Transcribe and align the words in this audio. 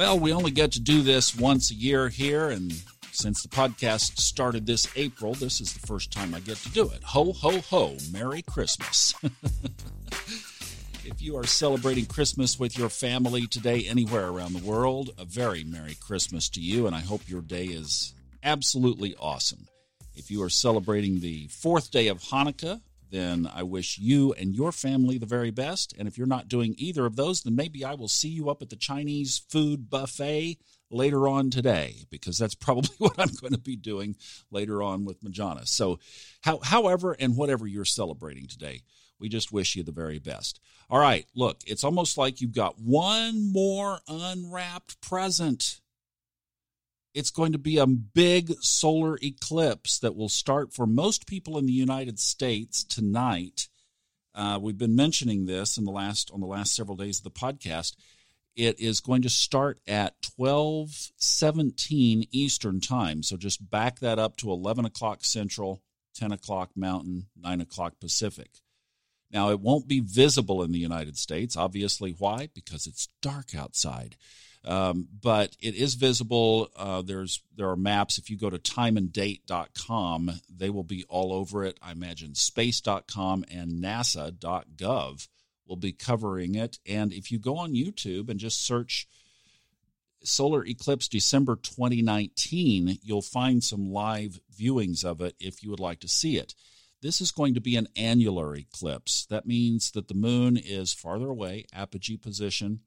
Well, 0.00 0.18
we 0.18 0.32
only 0.32 0.50
get 0.50 0.72
to 0.72 0.80
do 0.80 1.02
this 1.02 1.36
once 1.36 1.70
a 1.70 1.74
year 1.74 2.08
here, 2.08 2.48
and 2.48 2.72
since 3.12 3.42
the 3.42 3.50
podcast 3.50 4.16
started 4.16 4.64
this 4.64 4.88
April, 4.96 5.34
this 5.34 5.60
is 5.60 5.74
the 5.74 5.86
first 5.86 6.10
time 6.10 6.34
I 6.34 6.40
get 6.40 6.56
to 6.56 6.70
do 6.70 6.84
it. 6.84 7.02
Ho, 7.04 7.34
ho, 7.34 7.60
ho. 7.60 7.98
Merry 8.10 8.40
Christmas. 8.40 9.12
if 11.04 11.20
you 11.20 11.36
are 11.36 11.44
celebrating 11.44 12.06
Christmas 12.06 12.58
with 12.58 12.78
your 12.78 12.88
family 12.88 13.46
today, 13.46 13.84
anywhere 13.86 14.28
around 14.28 14.54
the 14.54 14.66
world, 14.66 15.10
a 15.18 15.26
very 15.26 15.64
Merry 15.64 15.98
Christmas 16.00 16.48
to 16.48 16.62
you, 16.62 16.86
and 16.86 16.96
I 16.96 17.00
hope 17.00 17.28
your 17.28 17.42
day 17.42 17.66
is 17.66 18.14
absolutely 18.42 19.14
awesome. 19.16 19.68
If 20.16 20.30
you 20.30 20.42
are 20.42 20.48
celebrating 20.48 21.20
the 21.20 21.48
fourth 21.48 21.90
day 21.90 22.08
of 22.08 22.22
Hanukkah, 22.22 22.80
then 23.10 23.48
I 23.52 23.62
wish 23.62 23.98
you 23.98 24.32
and 24.34 24.54
your 24.54 24.72
family 24.72 25.18
the 25.18 25.26
very 25.26 25.50
best. 25.50 25.94
And 25.98 26.06
if 26.06 26.16
you're 26.16 26.26
not 26.26 26.48
doing 26.48 26.74
either 26.78 27.06
of 27.06 27.16
those, 27.16 27.42
then 27.42 27.56
maybe 27.56 27.84
I 27.84 27.94
will 27.94 28.08
see 28.08 28.28
you 28.28 28.50
up 28.50 28.62
at 28.62 28.70
the 28.70 28.76
Chinese 28.76 29.42
food 29.48 29.90
buffet 29.90 30.58
later 30.90 31.28
on 31.28 31.50
today, 31.50 32.04
because 32.10 32.38
that's 32.38 32.54
probably 32.54 32.94
what 32.98 33.18
I'm 33.18 33.34
going 33.40 33.52
to 33.52 33.58
be 33.58 33.76
doing 33.76 34.16
later 34.50 34.82
on 34.82 35.04
with 35.04 35.22
Majana. 35.22 35.66
So, 35.66 35.98
how, 36.42 36.60
however, 36.62 37.16
and 37.18 37.36
whatever 37.36 37.66
you're 37.66 37.84
celebrating 37.84 38.46
today, 38.46 38.82
we 39.18 39.28
just 39.28 39.52
wish 39.52 39.76
you 39.76 39.82
the 39.82 39.92
very 39.92 40.18
best. 40.18 40.60
All 40.88 40.98
right, 40.98 41.26
look, 41.34 41.58
it's 41.66 41.84
almost 41.84 42.16
like 42.16 42.40
you've 42.40 42.54
got 42.54 42.80
one 42.80 43.52
more 43.52 44.00
unwrapped 44.08 45.00
present 45.00 45.79
it's 47.14 47.30
going 47.30 47.52
to 47.52 47.58
be 47.58 47.78
a 47.78 47.86
big 47.86 48.52
solar 48.60 49.18
eclipse 49.22 49.98
that 49.98 50.16
will 50.16 50.28
start 50.28 50.72
for 50.72 50.86
most 50.86 51.26
people 51.26 51.58
in 51.58 51.66
the 51.66 51.72
United 51.72 52.18
States 52.18 52.84
tonight. 52.84 53.68
Uh, 54.34 54.58
we've 54.60 54.78
been 54.78 54.94
mentioning 54.94 55.46
this 55.46 55.76
in 55.76 55.84
the 55.84 55.90
last 55.90 56.30
on 56.32 56.40
the 56.40 56.46
last 56.46 56.74
several 56.74 56.96
days 56.96 57.18
of 57.18 57.24
the 57.24 57.30
podcast. 57.30 57.96
It 58.56 58.78
is 58.78 59.00
going 59.00 59.22
to 59.22 59.28
start 59.28 59.80
at 59.86 60.20
twelve 60.22 60.90
seventeen 61.16 62.26
Eastern 62.30 62.80
time. 62.80 63.22
So 63.22 63.36
just 63.36 63.70
back 63.70 64.00
that 64.00 64.18
up 64.18 64.36
to 64.38 64.50
eleven 64.50 64.84
o'clock 64.84 65.24
Central, 65.24 65.82
ten 66.14 66.32
o'clock 66.32 66.70
Mountain, 66.76 67.26
nine 67.36 67.60
o'clock 67.60 67.94
Pacific. 68.00 68.50
Now 69.30 69.50
it 69.50 69.60
won't 69.60 69.88
be 69.88 70.00
visible 70.00 70.62
in 70.62 70.72
the 70.72 70.78
United 70.78 71.16
States. 71.16 71.56
Obviously, 71.56 72.12
why? 72.18 72.48
Because 72.54 72.86
it's 72.86 73.08
dark 73.22 73.54
outside. 73.54 74.16
Um, 74.64 75.08
but 75.22 75.56
it 75.60 75.74
is 75.74 75.94
visible. 75.94 76.68
Uh, 76.76 77.02
there's 77.02 77.42
there 77.56 77.70
are 77.70 77.76
maps. 77.76 78.18
If 78.18 78.28
you 78.28 78.36
go 78.36 78.50
to 78.50 78.58
timeanddate.com, 78.58 80.32
they 80.54 80.68
will 80.68 80.84
be 80.84 81.04
all 81.08 81.32
over 81.32 81.64
it. 81.64 81.78
I 81.80 81.92
imagine 81.92 82.34
space.com 82.34 83.44
and 83.50 83.82
nasa.gov 83.82 85.28
will 85.66 85.76
be 85.76 85.92
covering 85.92 86.56
it. 86.56 86.78
And 86.86 87.12
if 87.12 87.30
you 87.30 87.38
go 87.38 87.56
on 87.56 87.72
YouTube 87.72 88.28
and 88.28 88.38
just 88.38 88.66
search 88.66 89.06
solar 90.22 90.64
eclipse 90.66 91.08
December 91.08 91.56
2019, 91.56 92.98
you'll 93.02 93.22
find 93.22 93.64
some 93.64 93.90
live 93.90 94.40
viewings 94.54 95.04
of 95.04 95.22
it 95.22 95.34
if 95.40 95.62
you 95.62 95.70
would 95.70 95.80
like 95.80 96.00
to 96.00 96.08
see 96.08 96.36
it. 96.36 96.54
This 97.02 97.20
is 97.20 97.30
going 97.30 97.54
to 97.54 97.60
be 97.60 97.76
an 97.76 97.88
annular 97.96 98.54
eclipse. 98.54 99.26
That 99.26 99.46
means 99.46 99.90
that 99.92 100.08
the 100.08 100.14
moon 100.14 100.56
is 100.56 100.92
farther 100.92 101.28
away, 101.28 101.64
apogee 101.72 102.18
position, 102.18 102.80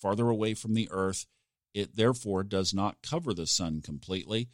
farther 0.00 0.28
away 0.28 0.54
from 0.54 0.74
the 0.74 0.88
earth. 0.90 1.26
It 1.72 1.96
therefore 1.96 2.42
does 2.42 2.74
not 2.74 3.02
cover 3.02 3.32
the 3.32 3.46
sun 3.46 3.80
completely. 3.80 4.48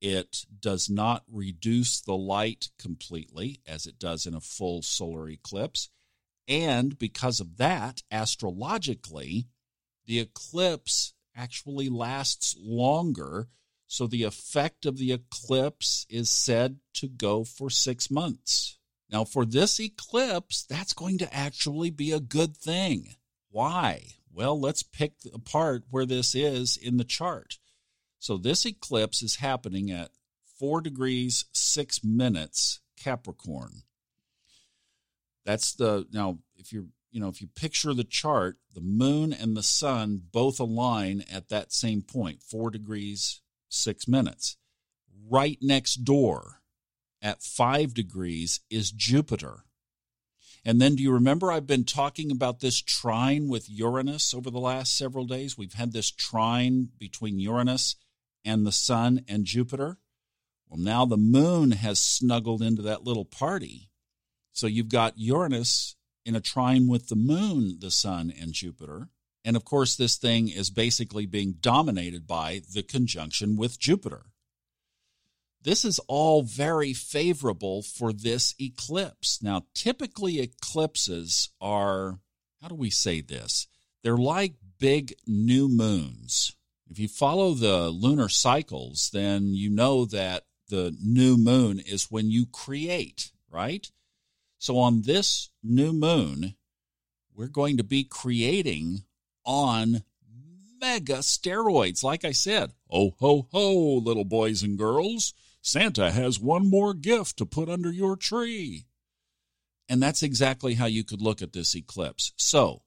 It 0.00 0.44
does 0.60 0.88
not 0.88 1.24
reduce 1.30 2.00
the 2.00 2.16
light 2.16 2.68
completely 2.78 3.60
as 3.66 3.86
it 3.86 3.98
does 3.98 4.26
in 4.26 4.34
a 4.34 4.40
full 4.40 4.82
solar 4.82 5.28
eclipse. 5.28 5.88
And 6.46 6.98
because 6.98 7.40
of 7.40 7.56
that, 7.56 8.02
astrologically, 8.10 9.48
the 10.06 10.20
eclipse 10.20 11.14
actually 11.34 11.88
lasts 11.88 12.54
longer. 12.58 13.48
So 13.94 14.08
the 14.08 14.24
effect 14.24 14.86
of 14.86 14.98
the 14.98 15.12
eclipse 15.12 16.04
is 16.10 16.28
said 16.28 16.80
to 16.94 17.06
go 17.06 17.44
for 17.44 17.70
six 17.70 18.10
months. 18.10 18.76
Now, 19.08 19.22
for 19.22 19.46
this 19.46 19.78
eclipse, 19.78 20.64
that's 20.64 20.92
going 20.92 21.18
to 21.18 21.32
actually 21.32 21.90
be 21.90 22.10
a 22.10 22.18
good 22.18 22.56
thing. 22.56 23.14
Why? 23.50 24.14
Well, 24.32 24.60
let's 24.60 24.82
pick 24.82 25.12
apart 25.32 25.84
where 25.90 26.06
this 26.06 26.34
is 26.34 26.76
in 26.76 26.96
the 26.96 27.04
chart. 27.04 27.58
So 28.18 28.36
this 28.36 28.66
eclipse 28.66 29.22
is 29.22 29.36
happening 29.36 29.92
at 29.92 30.10
4 30.58 30.80
degrees 30.80 31.44
6 31.52 32.02
minutes 32.02 32.80
Capricorn. 32.96 33.84
That's 35.46 35.72
the 35.72 36.08
now 36.10 36.38
if 36.56 36.72
you're 36.72 36.86
you 37.12 37.20
know 37.20 37.28
if 37.28 37.40
you 37.40 37.46
picture 37.46 37.94
the 37.94 38.02
chart, 38.02 38.56
the 38.74 38.80
moon 38.80 39.32
and 39.32 39.56
the 39.56 39.62
sun 39.62 40.20
both 40.32 40.58
align 40.58 41.24
at 41.32 41.48
that 41.50 41.72
same 41.72 42.02
point, 42.02 42.42
4 42.42 42.70
degrees 42.70 43.40
6 43.74 44.08
minutes. 44.08 44.56
Right 45.30 45.58
next 45.60 46.04
door 46.04 46.60
at 47.22 47.42
5 47.42 47.94
degrees 47.94 48.60
is 48.70 48.90
Jupiter. 48.90 49.64
And 50.64 50.80
then 50.80 50.96
do 50.96 51.02
you 51.02 51.12
remember 51.12 51.52
I've 51.52 51.66
been 51.66 51.84
talking 51.84 52.30
about 52.30 52.60
this 52.60 52.80
trine 52.80 53.48
with 53.48 53.68
Uranus 53.68 54.32
over 54.32 54.50
the 54.50 54.58
last 54.58 54.96
several 54.96 55.26
days? 55.26 55.58
We've 55.58 55.74
had 55.74 55.92
this 55.92 56.10
trine 56.10 56.88
between 56.98 57.38
Uranus 57.38 57.96
and 58.44 58.66
the 58.66 58.72
sun 58.72 59.24
and 59.28 59.44
Jupiter. 59.44 59.98
Well, 60.68 60.80
now 60.80 61.04
the 61.04 61.18
moon 61.18 61.72
has 61.72 62.00
snuggled 62.00 62.62
into 62.62 62.82
that 62.82 63.04
little 63.04 63.26
party. 63.26 63.90
So 64.52 64.66
you've 64.66 64.88
got 64.88 65.18
Uranus 65.18 65.96
in 66.24 66.34
a 66.34 66.40
trine 66.40 66.88
with 66.88 67.08
the 67.08 67.16
moon, 67.16 67.78
the 67.80 67.90
sun, 67.90 68.32
and 68.40 68.52
Jupiter. 68.52 69.10
And 69.44 69.56
of 69.56 69.64
course, 69.64 69.94
this 69.94 70.16
thing 70.16 70.48
is 70.48 70.70
basically 70.70 71.26
being 71.26 71.56
dominated 71.60 72.26
by 72.26 72.62
the 72.72 72.82
conjunction 72.82 73.56
with 73.56 73.78
Jupiter. 73.78 74.26
This 75.62 75.84
is 75.84 75.98
all 76.08 76.42
very 76.42 76.92
favorable 76.92 77.82
for 77.82 78.12
this 78.12 78.54
eclipse. 78.58 79.42
Now, 79.42 79.66
typically, 79.74 80.40
eclipses 80.40 81.50
are, 81.60 82.20
how 82.60 82.68
do 82.68 82.74
we 82.74 82.90
say 82.90 83.20
this? 83.20 83.66
They're 84.02 84.16
like 84.16 84.54
big 84.78 85.14
new 85.26 85.68
moons. 85.68 86.54
If 86.90 86.98
you 86.98 87.08
follow 87.08 87.54
the 87.54 87.88
lunar 87.88 88.28
cycles, 88.28 89.10
then 89.12 89.54
you 89.54 89.70
know 89.70 90.04
that 90.06 90.44
the 90.68 90.94
new 91.02 91.36
moon 91.38 91.80
is 91.80 92.10
when 92.10 92.30
you 92.30 92.46
create, 92.46 93.32
right? 93.50 93.90
So 94.58 94.78
on 94.78 95.02
this 95.02 95.50
new 95.62 95.92
moon, 95.92 96.56
we're 97.34 97.48
going 97.48 97.78
to 97.78 97.84
be 97.84 98.04
creating 98.04 99.04
on 99.44 100.02
mega 100.80 101.18
steroids. 101.18 102.02
Like 102.02 102.24
I 102.24 102.32
said, 102.32 102.72
oh, 102.90 103.14
ho, 103.18 103.48
ho, 103.50 103.74
little 103.74 104.24
boys 104.24 104.62
and 104.62 104.78
girls. 104.78 105.34
Santa 105.62 106.10
has 106.10 106.38
one 106.38 106.68
more 106.68 106.92
gift 106.92 107.38
to 107.38 107.46
put 107.46 107.68
under 107.68 107.90
your 107.90 108.16
tree. 108.16 108.84
And 109.88 110.02
that's 110.02 110.22
exactly 110.22 110.74
how 110.74 110.86
you 110.86 111.04
could 111.04 111.22
look 111.22 111.42
at 111.42 111.52
this 111.52 111.74
eclipse. 111.74 112.32
So, 112.36 112.82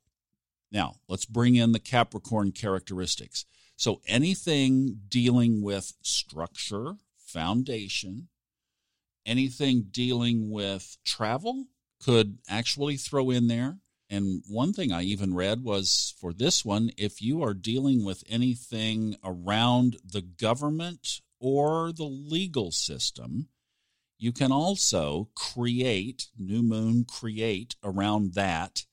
now 0.72 0.95
let's 1.07 1.25
bring 1.25 1.56
in 1.56 1.72
the 1.72 1.79
Capricorn 1.79 2.51
characteristics. 2.51 3.45
So, 3.75 4.01
anything 4.07 5.01
dealing 5.07 5.62
with 5.62 5.94
structure, 6.01 6.95
foundation, 7.18 8.29
anything 9.25 9.88
dealing 9.91 10.50
with 10.50 10.97
travel 11.06 11.66
could 12.00 12.39
actually 12.50 12.97
throw 12.97 13.29
in 13.29 13.47
there. 13.47 13.78
And 14.09 14.44
one 14.47 14.72
thing 14.72 14.91
I 14.91 15.01
even 15.03 15.34
read 15.34 15.63
was 15.63 16.16
for 16.19 16.31
this 16.31 16.63
one, 16.63 16.91
if 16.97 17.22
you 17.22 17.44
are 17.44 17.53
dealing 17.53 18.06
with 18.06 18.23
anything 18.29 19.18
around 19.23 19.97
the 20.03 20.22
government 20.22 21.22
or 21.40 21.91
the 21.91 22.06
legal 22.06 22.72
system, 22.72 23.50
you 24.18 24.31
can 24.31 24.51
also 24.51 25.29
create, 25.35 26.28
New 26.38 26.63
Moon 26.63 27.06
create 27.06 27.75
around 27.84 28.34
that. 28.34 28.85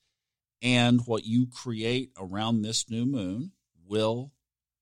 And 0.61 1.01
what 1.05 1.25
you 1.25 1.47
create 1.47 2.11
around 2.19 2.61
this 2.61 2.89
new 2.89 3.05
moon 3.05 3.51
will 3.87 4.31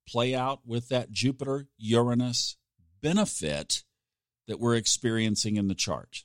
play 0.07 0.33
out 0.33 0.62
with 0.65 0.89
that 0.89 1.12
Jupiter 1.12 1.68
Uranus 1.77 2.57
benefit 3.01 3.83
that 4.47 4.59
we're 4.59 4.75
experiencing 4.75 5.57
in 5.57 5.68
the 5.68 5.75
chart. 5.75 6.24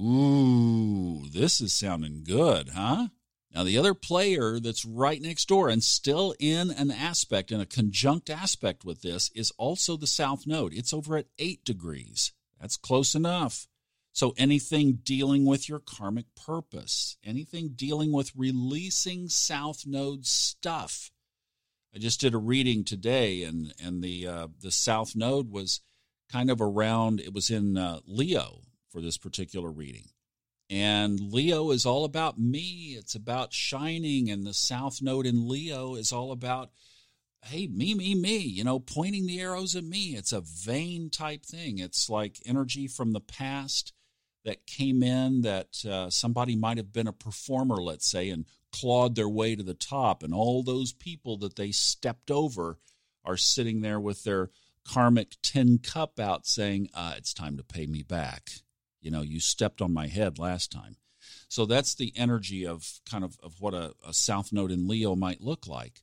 Ooh, 0.00 1.24
this 1.32 1.60
is 1.60 1.72
sounding 1.72 2.22
good, 2.24 2.70
huh? 2.70 3.08
Now, 3.56 3.64
the 3.64 3.78
other 3.78 3.94
player 3.94 4.60
that's 4.60 4.84
right 4.84 5.20
next 5.22 5.48
door 5.48 5.70
and 5.70 5.82
still 5.82 6.34
in 6.38 6.70
an 6.70 6.90
aspect, 6.90 7.50
in 7.50 7.58
a 7.58 7.64
conjunct 7.64 8.28
aspect 8.28 8.84
with 8.84 9.00
this, 9.00 9.30
is 9.34 9.50
also 9.56 9.96
the 9.96 10.06
south 10.06 10.46
node. 10.46 10.74
It's 10.74 10.92
over 10.92 11.16
at 11.16 11.28
8 11.38 11.64
degrees. 11.64 12.34
That's 12.60 12.76
close 12.76 13.14
enough. 13.14 13.66
So, 14.12 14.34
anything 14.36 14.98
dealing 15.02 15.46
with 15.46 15.70
your 15.70 15.78
karmic 15.78 16.26
purpose, 16.34 17.16
anything 17.24 17.70
dealing 17.74 18.12
with 18.12 18.36
releasing 18.36 19.30
south 19.30 19.86
node 19.86 20.26
stuff. 20.26 21.10
I 21.94 21.98
just 21.98 22.20
did 22.20 22.34
a 22.34 22.38
reading 22.38 22.84
today, 22.84 23.42
and, 23.42 23.72
and 23.82 24.04
the, 24.04 24.26
uh, 24.26 24.48
the 24.60 24.70
south 24.70 25.16
node 25.16 25.50
was 25.50 25.80
kind 26.30 26.50
of 26.50 26.60
around, 26.60 27.20
it 27.20 27.32
was 27.32 27.48
in 27.48 27.78
uh, 27.78 28.00
Leo 28.04 28.64
for 28.90 29.00
this 29.00 29.16
particular 29.16 29.70
reading 29.70 30.10
and 30.68 31.20
Leo 31.20 31.70
is 31.70 31.86
all 31.86 32.04
about 32.04 32.38
me. 32.38 32.96
It's 32.98 33.14
about 33.14 33.52
shining. 33.52 34.30
And 34.30 34.46
the 34.46 34.54
South 34.54 35.00
Node 35.00 35.26
in 35.26 35.48
Leo 35.48 35.94
is 35.94 36.12
all 36.12 36.32
about 36.32 36.70
hey, 37.44 37.68
me, 37.68 37.94
me, 37.94 38.14
me, 38.16 38.38
you 38.38 38.64
know, 38.64 38.80
pointing 38.80 39.26
the 39.26 39.40
arrows 39.40 39.76
at 39.76 39.84
me. 39.84 40.16
It's 40.16 40.32
a 40.32 40.40
vain 40.40 41.10
type 41.10 41.44
thing. 41.44 41.78
It's 41.78 42.10
like 42.10 42.40
energy 42.44 42.88
from 42.88 43.12
the 43.12 43.20
past 43.20 43.92
that 44.44 44.66
came 44.66 45.00
in 45.00 45.42
that 45.42 45.84
uh, 45.84 46.10
somebody 46.10 46.56
might 46.56 46.76
have 46.76 46.92
been 46.92 47.06
a 47.06 47.12
performer, 47.12 47.76
let's 47.76 48.10
say, 48.10 48.30
and 48.30 48.46
clawed 48.72 49.14
their 49.14 49.28
way 49.28 49.54
to 49.54 49.62
the 49.62 49.74
top. 49.74 50.24
And 50.24 50.34
all 50.34 50.62
those 50.62 50.92
people 50.92 51.36
that 51.38 51.54
they 51.54 51.70
stepped 51.70 52.32
over 52.32 52.78
are 53.24 53.36
sitting 53.36 53.80
there 53.80 54.00
with 54.00 54.24
their 54.24 54.50
karmic 54.84 55.36
tin 55.42 55.78
cup 55.78 56.18
out 56.18 56.46
saying, 56.46 56.88
uh, 56.94 57.14
it's 57.16 57.32
time 57.32 57.56
to 57.56 57.64
pay 57.64 57.86
me 57.86 58.02
back. 58.02 58.50
You 59.06 59.12
know, 59.12 59.22
you 59.22 59.38
stepped 59.38 59.80
on 59.80 59.94
my 59.94 60.08
head 60.08 60.36
last 60.36 60.72
time. 60.72 60.96
So 61.48 61.64
that's 61.64 61.94
the 61.94 62.12
energy 62.16 62.66
of 62.66 62.84
kind 63.08 63.22
of, 63.22 63.36
of 63.40 63.60
what 63.60 63.72
a, 63.72 63.94
a 64.04 64.12
South 64.12 64.52
Node 64.52 64.72
in 64.72 64.88
Leo 64.88 65.14
might 65.14 65.40
look 65.40 65.68
like. 65.68 66.02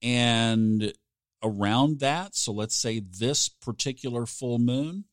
And 0.00 0.94
around 1.42 2.00
that, 2.00 2.34
so 2.34 2.50
let's 2.50 2.74
say 2.74 3.00
this 3.00 3.50
particular 3.50 4.24
full 4.24 4.58
moon, 4.58 5.04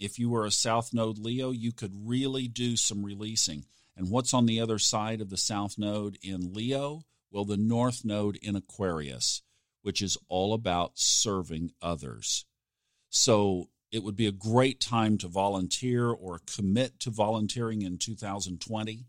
if 0.00 0.18
you 0.18 0.28
were 0.28 0.46
a 0.46 0.50
South 0.50 0.92
Node 0.92 1.16
Leo, 1.16 1.52
you 1.52 1.72
could 1.72 1.92
really 1.94 2.48
do 2.48 2.76
some 2.76 3.04
releasing. 3.04 3.66
And 3.96 4.10
what's 4.10 4.34
on 4.34 4.46
the 4.46 4.58
other 4.58 4.80
side 4.80 5.20
of 5.20 5.30
the 5.30 5.36
South 5.36 5.78
Node 5.78 6.18
in 6.24 6.52
Leo? 6.52 7.04
Well, 7.30 7.44
the 7.44 7.56
North 7.56 8.04
Node 8.04 8.34
in 8.42 8.56
Aquarius, 8.56 9.42
which 9.82 10.02
is 10.02 10.18
all 10.28 10.52
about 10.52 10.98
serving 10.98 11.70
others. 11.80 12.46
So 13.10 13.68
it 13.94 14.02
would 14.02 14.16
be 14.16 14.26
a 14.26 14.32
great 14.32 14.80
time 14.80 15.16
to 15.18 15.28
volunteer 15.28 16.10
or 16.10 16.40
commit 16.52 16.98
to 16.98 17.10
volunteering 17.10 17.82
in 17.82 17.96
2020. 17.96 19.06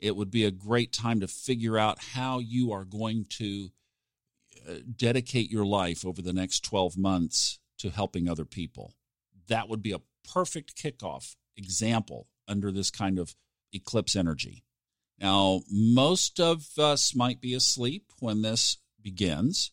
It 0.00 0.16
would 0.16 0.32
be 0.32 0.44
a 0.44 0.50
great 0.50 0.92
time 0.92 1.20
to 1.20 1.28
figure 1.28 1.78
out 1.78 2.02
how 2.14 2.40
you 2.40 2.72
are 2.72 2.84
going 2.84 3.26
to 3.38 3.68
uh, 4.68 4.78
dedicate 4.96 5.48
your 5.48 5.64
life 5.64 6.04
over 6.04 6.20
the 6.20 6.32
next 6.32 6.64
12 6.64 6.98
months 6.98 7.60
to 7.78 7.90
helping 7.90 8.28
other 8.28 8.44
people. 8.44 8.94
That 9.46 9.68
would 9.68 9.80
be 9.80 9.92
a 9.92 10.02
perfect 10.28 10.74
kickoff 10.74 11.36
example 11.56 12.26
under 12.48 12.72
this 12.72 12.90
kind 12.90 13.16
of 13.16 13.36
eclipse 13.72 14.16
energy. 14.16 14.64
Now, 15.20 15.60
most 15.70 16.40
of 16.40 16.66
us 16.80 17.14
might 17.14 17.40
be 17.40 17.54
asleep 17.54 18.10
when 18.18 18.42
this 18.42 18.78
begins, 19.00 19.70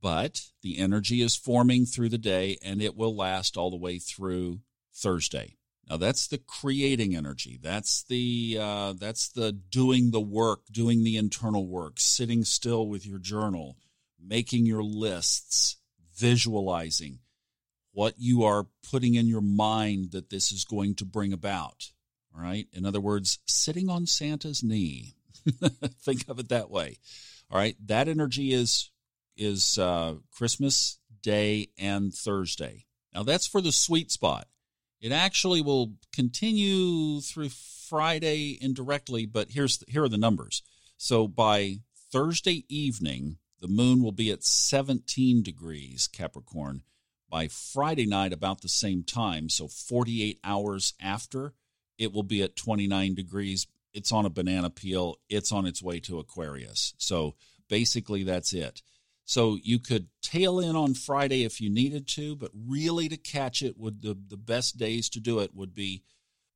but 0.00 0.42
the 0.62 0.78
energy 0.78 1.22
is 1.22 1.36
forming 1.36 1.86
through 1.86 2.08
the 2.08 2.18
day 2.18 2.58
and 2.62 2.82
it 2.82 2.96
will 2.96 3.14
last 3.14 3.56
all 3.56 3.70
the 3.70 3.76
way 3.76 3.98
through 3.98 4.60
Thursday. 4.94 5.56
Now 5.88 5.96
that's 5.96 6.26
the 6.26 6.38
creating 6.38 7.16
energy. 7.16 7.58
That's 7.60 8.04
the 8.04 8.58
uh, 8.60 8.92
that's 8.94 9.28
the 9.30 9.52
doing 9.52 10.10
the 10.10 10.20
work, 10.20 10.60
doing 10.70 11.02
the 11.02 11.16
internal 11.16 11.66
work, 11.66 11.94
sitting 11.98 12.44
still 12.44 12.86
with 12.88 13.06
your 13.06 13.18
journal, 13.18 13.76
making 14.22 14.66
your 14.66 14.82
lists, 14.82 15.76
visualizing 16.14 17.20
what 17.92 18.14
you 18.18 18.44
are 18.44 18.66
putting 18.90 19.14
in 19.14 19.26
your 19.26 19.40
mind 19.40 20.12
that 20.12 20.30
this 20.30 20.52
is 20.52 20.64
going 20.64 20.94
to 20.96 21.04
bring 21.04 21.32
about. 21.32 21.90
All 22.34 22.42
right. 22.42 22.66
In 22.72 22.84
other 22.84 23.00
words, 23.00 23.38
sitting 23.46 23.88
on 23.88 24.06
Santa's 24.06 24.62
knee. 24.62 25.14
Think 26.02 26.24
of 26.28 26.38
it 26.38 26.50
that 26.50 26.70
way. 26.70 26.98
All 27.50 27.58
right. 27.58 27.76
That 27.86 28.08
energy 28.08 28.52
is 28.52 28.90
is 29.38 29.78
uh, 29.78 30.16
Christmas 30.30 30.98
Day 31.22 31.68
and 31.78 32.12
Thursday. 32.12 32.84
Now 33.14 33.22
that's 33.22 33.46
for 33.46 33.60
the 33.60 33.72
sweet 33.72 34.10
spot. 34.10 34.46
It 35.00 35.12
actually 35.12 35.62
will 35.62 35.94
continue 36.12 37.20
through 37.20 37.50
Friday 37.88 38.58
indirectly, 38.60 39.26
but 39.26 39.50
here's 39.50 39.82
here 39.88 40.04
are 40.04 40.08
the 40.08 40.18
numbers. 40.18 40.62
So 40.96 41.28
by 41.28 41.78
Thursday 42.10 42.64
evening, 42.68 43.38
the 43.60 43.68
moon 43.68 44.02
will 44.02 44.12
be 44.12 44.30
at 44.30 44.44
17 44.44 45.42
degrees 45.42 46.08
Capricorn. 46.08 46.82
By 47.30 47.48
Friday 47.48 48.06
night, 48.06 48.32
about 48.32 48.62
the 48.62 48.68
same 48.68 49.02
time, 49.04 49.48
so 49.50 49.68
48 49.68 50.40
hours 50.42 50.94
after, 51.00 51.52
it 51.98 52.12
will 52.12 52.22
be 52.22 52.42
at 52.42 52.56
29 52.56 53.14
degrees. 53.14 53.66
It's 53.92 54.12
on 54.12 54.24
a 54.24 54.30
banana 54.30 54.70
peel. 54.70 55.16
It's 55.28 55.52
on 55.52 55.66
its 55.66 55.82
way 55.82 56.00
to 56.00 56.18
Aquarius. 56.20 56.94
So 56.96 57.34
basically, 57.68 58.22
that's 58.22 58.52
it. 58.52 58.82
So 59.28 59.58
you 59.62 59.78
could 59.78 60.08
tail 60.22 60.58
in 60.58 60.74
on 60.74 60.94
Friday 60.94 61.44
if 61.44 61.60
you 61.60 61.68
needed 61.68 62.08
to, 62.08 62.34
but 62.34 62.50
really 62.66 63.10
to 63.10 63.18
catch 63.18 63.60
it 63.60 63.76
would 63.76 64.00
the, 64.00 64.16
the 64.26 64.38
best 64.38 64.78
days 64.78 65.10
to 65.10 65.20
do 65.20 65.40
it 65.40 65.54
would 65.54 65.74
be 65.74 66.02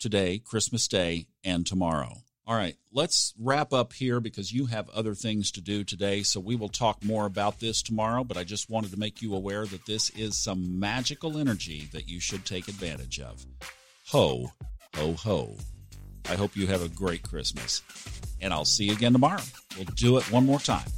today, 0.01 0.39
Christmas 0.39 0.89
Day, 0.89 1.27
and 1.45 1.67
tomorrow. 1.67 2.15
All 2.47 2.57
right, 2.57 2.75
let's 2.91 3.35
wrap 3.39 3.75
up 3.75 3.93
here 3.93 4.21
because 4.21 4.55
you 4.55 4.65
have 4.67 4.89
other 4.89 5.15
things 5.15 5.53
to 5.53 5.61
do 5.61 5.85
today. 5.85 6.23
So 6.23 6.41
we 6.41 6.57
will 6.57 6.71
talk 6.71 7.05
more 7.05 7.27
about 7.27 7.61
this 7.61 7.83
tomorrow, 7.83 8.25
but 8.25 8.39
I 8.39 8.43
just 8.43 8.71
wanted 8.71 8.93
to 8.93 8.99
make 8.99 9.21
you 9.21 9.35
aware 9.35 9.67
that 9.67 9.85
this 9.85 10.09
is 10.09 10.43
some 10.43 10.81
magical 10.81 11.37
energy 11.37 11.91
that 11.93 12.09
you 12.09 12.21
should 12.21 12.47
take 12.47 12.69
advantage 12.69 13.21
of. 13.21 13.45
Ho, 14.07 14.51
ho, 14.95 15.13
ho. 15.13 15.59
I 16.27 16.37
hope 16.37 16.57
you 16.57 16.69
have 16.69 16.83
a 16.83 16.89
great 16.89 17.23
Christmas. 17.23 17.83
And 18.41 18.51
I'll 18.51 18.65
see 18.65 18.87
you 18.87 18.95
again 18.95 19.13
tomorrow. 19.13 19.43
We'll 19.77 19.85
do 19.95 20.17
it 20.17 20.33
one 20.33 20.47
more 20.47 20.59
time. 20.59 20.89